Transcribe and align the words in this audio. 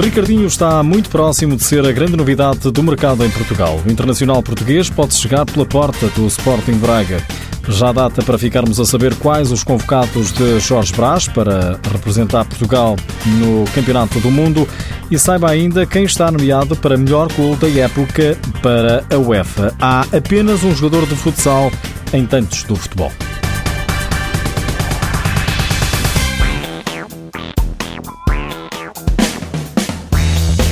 Ricardinho 0.00 0.46
está 0.46 0.82
muito 0.82 1.10
próximo 1.10 1.54
de 1.56 1.62
ser 1.62 1.84
a 1.84 1.92
grande 1.92 2.16
novidade 2.16 2.70
do 2.70 2.82
mercado 2.82 3.22
em 3.22 3.30
Portugal. 3.30 3.78
O 3.86 3.92
internacional 3.92 4.42
português 4.42 4.88
pode 4.88 5.12
chegar 5.14 5.44
pela 5.44 5.66
porta 5.66 6.08
do 6.08 6.26
Sporting 6.26 6.78
Braga. 6.78 7.22
Já 7.68 7.92
data 7.92 8.22
para 8.22 8.38
ficarmos 8.38 8.80
a 8.80 8.86
saber 8.86 9.14
quais 9.16 9.52
os 9.52 9.62
convocados 9.62 10.32
de 10.32 10.58
Jorge 10.58 10.94
Brás 10.94 11.28
para 11.28 11.78
representar 11.92 12.46
Portugal 12.46 12.96
no 13.26 13.66
Campeonato 13.74 14.18
do 14.20 14.30
Mundo 14.30 14.66
e 15.10 15.18
saiba 15.18 15.50
ainda 15.50 15.84
quem 15.84 16.04
está 16.04 16.30
nomeado 16.30 16.74
para 16.76 16.96
melhor 16.96 17.30
gol 17.34 17.54
da 17.56 17.68
época 17.68 18.38
para 18.62 19.04
a 19.14 19.18
UEFA. 19.18 19.74
Há 19.78 20.06
apenas 20.16 20.64
um 20.64 20.74
jogador 20.74 21.06
de 21.06 21.14
futsal 21.14 21.70
em 22.14 22.24
tantos 22.24 22.62
do 22.62 22.74
futebol. 22.74 23.12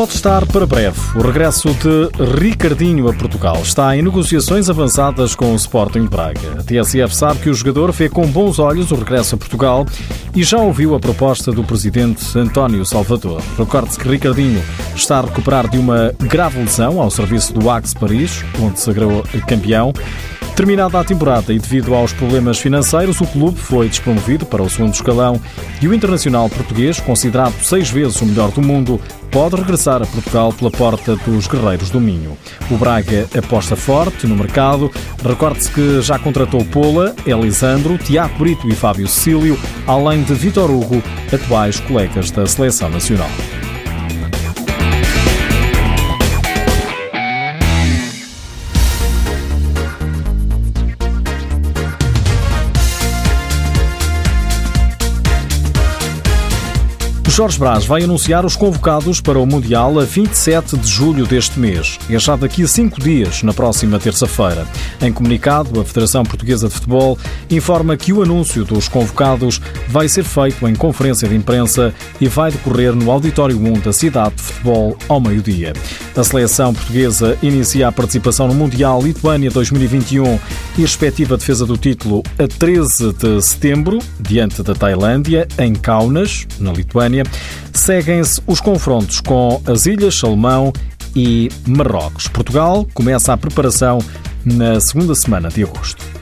Pode 0.00 0.14
estar 0.14 0.46
para 0.46 0.64
breve 0.64 0.98
o 1.14 1.20
regresso 1.20 1.68
de 1.74 2.40
Ricardinho 2.40 3.06
a 3.06 3.12
Portugal. 3.12 3.60
Está 3.60 3.94
em 3.94 4.00
negociações 4.00 4.70
avançadas 4.70 5.34
com 5.34 5.52
o 5.52 5.56
Sporting 5.56 6.04
de 6.04 6.08
Braga. 6.08 6.58
A 6.58 6.62
TSF 6.62 7.14
sabe 7.14 7.40
que 7.40 7.50
o 7.50 7.54
jogador 7.54 7.92
vê 7.92 8.08
com 8.08 8.26
bons 8.26 8.58
olhos 8.58 8.90
o 8.92 8.94
regresso 8.94 9.34
a 9.34 9.38
Portugal 9.38 9.86
e 10.34 10.42
já 10.42 10.56
ouviu 10.56 10.94
a 10.94 10.98
proposta 10.98 11.52
do 11.52 11.62
presidente 11.62 12.24
António 12.38 12.82
Salvador. 12.86 13.42
Recorde-se 13.58 13.98
que 13.98 14.08
Ricardinho 14.08 14.62
está 14.96 15.18
a 15.18 15.20
recuperar 15.20 15.68
de 15.68 15.76
uma 15.76 16.14
grave 16.18 16.60
lesão 16.60 16.98
ao 16.98 17.10
serviço 17.10 17.52
do 17.52 17.68
Axe 17.68 17.94
Paris, 17.94 18.42
onde 18.58 18.78
se 18.78 18.86
sagrou 18.86 19.22
campeão. 19.46 19.92
Terminada 20.60 21.00
a 21.00 21.04
temporada 21.04 21.54
e 21.54 21.58
devido 21.58 21.94
aos 21.94 22.12
problemas 22.12 22.58
financeiros, 22.58 23.18
o 23.22 23.26
clube 23.26 23.58
foi 23.58 23.88
despromovido 23.88 24.44
para 24.44 24.62
o 24.62 24.68
segundo 24.68 24.92
escalão 24.92 25.40
e 25.80 25.88
o 25.88 25.94
internacional 25.94 26.50
português, 26.50 27.00
considerado 27.00 27.54
seis 27.62 27.88
vezes 27.88 28.20
o 28.20 28.26
melhor 28.26 28.50
do 28.50 28.60
mundo, 28.60 29.00
pode 29.30 29.56
regressar 29.56 30.02
a 30.02 30.06
Portugal 30.06 30.52
pela 30.52 30.70
porta 30.70 31.16
dos 31.16 31.46
Guerreiros 31.46 31.88
do 31.88 31.98
Minho. 31.98 32.36
O 32.70 32.76
Braga 32.76 33.26
aposta 33.38 33.74
forte 33.74 34.26
no 34.26 34.36
mercado. 34.36 34.90
Recorde-se 35.26 35.70
que 35.70 36.02
já 36.02 36.18
contratou 36.18 36.62
Pola, 36.66 37.16
Elisandro, 37.24 37.96
Tiago 37.96 38.38
Brito 38.38 38.68
e 38.68 38.74
Fábio 38.74 39.08
Cecílio, 39.08 39.58
além 39.86 40.22
de 40.24 40.34
Vitor 40.34 40.70
Hugo, 40.70 41.02
atuais 41.32 41.80
colegas 41.80 42.30
da 42.30 42.44
Seleção 42.44 42.90
Nacional. 42.90 43.30
Jorge 57.40 57.58
Brás 57.58 57.86
vai 57.86 58.04
anunciar 58.04 58.44
os 58.44 58.54
convocados 58.54 59.18
para 59.18 59.38
o 59.38 59.46
Mundial 59.46 59.98
a 59.98 60.04
27 60.04 60.76
de 60.76 60.86
julho 60.86 61.26
deste 61.26 61.58
mês. 61.58 61.98
É 62.10 62.18
já 62.18 62.36
daqui 62.36 62.64
a 62.64 62.68
cinco 62.68 63.00
dias, 63.00 63.42
na 63.42 63.54
próxima 63.54 63.98
terça-feira. 63.98 64.68
Em 65.00 65.10
comunicado, 65.10 65.80
a 65.80 65.84
Federação 65.86 66.22
Portuguesa 66.22 66.68
de 66.68 66.74
Futebol 66.74 67.18
informa 67.48 67.96
que 67.96 68.12
o 68.12 68.22
anúncio 68.22 68.62
dos 68.62 68.88
convocados 68.88 69.58
vai 69.88 70.06
ser 70.06 70.22
feito 70.22 70.68
em 70.68 70.74
conferência 70.74 71.26
de 71.26 71.34
imprensa 71.34 71.94
e 72.20 72.28
vai 72.28 72.50
decorrer 72.50 72.94
no 72.94 73.10
Auditório 73.10 73.58
1 73.58 73.80
da 73.80 73.92
cidade 73.94 74.34
de 74.34 74.42
futebol 74.42 74.98
ao 75.08 75.18
meio-dia. 75.18 75.72
A 76.14 76.22
seleção 76.22 76.74
portuguesa 76.74 77.38
inicia 77.42 77.88
a 77.88 77.92
participação 77.92 78.48
no 78.48 78.54
Mundial 78.54 79.00
Lituânia 79.00 79.50
2021 79.50 80.24
e 80.24 80.36
a 80.36 80.80
respectiva 80.82 81.38
defesa 81.38 81.64
do 81.64 81.78
título 81.78 82.22
a 82.38 82.46
13 82.46 83.14
de 83.14 83.40
setembro, 83.40 83.98
diante 84.20 84.62
da 84.62 84.74
Tailândia, 84.74 85.48
em 85.58 85.72
Kaunas, 85.72 86.46
na 86.58 86.70
Lituânia. 86.70 87.29
Seguem-se 87.72 88.40
os 88.46 88.60
confrontos 88.60 89.20
com 89.20 89.62
as 89.66 89.86
Ilhas 89.86 90.16
Salomão 90.16 90.72
e 91.14 91.50
Marrocos. 91.66 92.28
Portugal 92.28 92.86
começa 92.94 93.32
a 93.32 93.36
preparação 93.36 93.98
na 94.44 94.80
segunda 94.80 95.14
semana 95.14 95.48
de 95.48 95.62
agosto. 95.64 96.20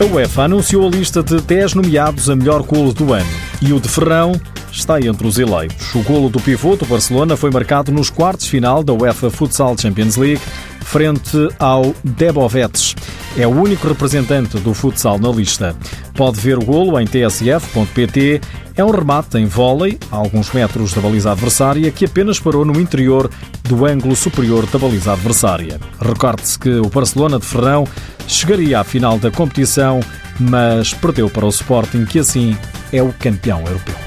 A 0.00 0.06
UEFA 0.06 0.42
anunciou 0.42 0.86
a 0.86 0.90
lista 0.90 1.22
de 1.22 1.40
10 1.40 1.74
nomeados 1.74 2.28
a 2.28 2.36
melhor 2.36 2.62
golo 2.62 2.92
do 2.92 3.12
ano 3.14 3.30
e 3.62 3.72
o 3.72 3.80
de 3.80 3.88
Ferrão 3.88 4.38
está 4.74 5.00
entre 5.00 5.26
os 5.26 5.38
eleitos. 5.38 5.94
O 5.94 6.02
golo 6.02 6.28
do 6.28 6.40
pivô 6.40 6.76
do 6.76 6.84
Barcelona 6.84 7.36
foi 7.36 7.50
marcado 7.50 7.92
nos 7.92 8.10
quartos 8.10 8.46
final 8.46 8.82
da 8.82 8.92
UEFA 8.92 9.30
Futsal 9.30 9.76
Champions 9.78 10.16
League, 10.16 10.42
frente 10.80 11.48
ao 11.58 11.94
Debovetes. 12.04 12.94
É 13.36 13.46
o 13.46 13.50
único 13.50 13.88
representante 13.88 14.58
do 14.58 14.72
futsal 14.72 15.18
na 15.18 15.28
lista. 15.28 15.74
Pode 16.14 16.38
ver 16.38 16.56
o 16.56 16.64
golo 16.64 17.00
em 17.00 17.04
tsf.pt. 17.04 18.40
É 18.76 18.84
um 18.84 18.90
remate 18.90 19.38
em 19.38 19.46
vôlei, 19.46 19.98
a 20.10 20.16
alguns 20.16 20.52
metros 20.52 20.92
da 20.92 21.00
baliza 21.00 21.32
adversária, 21.32 21.90
que 21.90 22.04
apenas 22.04 22.38
parou 22.38 22.64
no 22.64 22.80
interior 22.80 23.30
do 23.64 23.86
ângulo 23.86 24.14
superior 24.14 24.66
da 24.66 24.78
baliza 24.78 25.12
adversária. 25.12 25.80
Recorde-se 26.00 26.58
que 26.58 26.70
o 26.70 26.88
Barcelona 26.88 27.38
de 27.38 27.46
Ferrão 27.46 27.86
chegaria 28.28 28.80
à 28.80 28.84
final 28.84 29.18
da 29.18 29.30
competição, 29.30 30.00
mas 30.38 30.92
perdeu 30.94 31.28
para 31.28 31.46
o 31.46 31.48
Sporting, 31.48 32.04
que 32.04 32.18
assim 32.18 32.56
é 32.92 33.02
o 33.02 33.12
campeão 33.12 33.60
europeu. 33.66 34.03